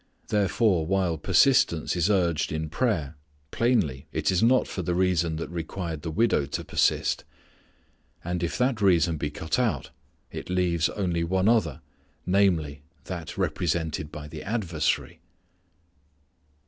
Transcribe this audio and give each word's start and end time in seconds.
Therefore 0.29 0.83
while 0.87 1.15
persistence 1.19 1.95
is 1.95 2.09
urged 2.09 2.51
in 2.51 2.69
prayer 2.69 3.15
plainly 3.51 4.07
it 4.11 4.31
is 4.31 4.41
not 4.41 4.67
for 4.67 4.81
the 4.81 4.95
reason 4.95 5.35
that 5.35 5.47
required 5.51 6.01
the 6.01 6.09
widow 6.09 6.47
to 6.47 6.63
persist. 6.63 7.23
And 8.23 8.41
if 8.41 8.57
that 8.57 8.81
reason 8.81 9.17
be 9.17 9.29
cut 9.29 9.59
out 9.59 9.91
it 10.31 10.49
leaves 10.49 10.89
only 10.89 11.23
one 11.23 11.47
other, 11.47 11.81
namely, 12.25 12.81
that 13.03 13.37
represented 13.37 14.11
by 14.11 14.27
the 14.27 14.41
adversary. 14.41 15.19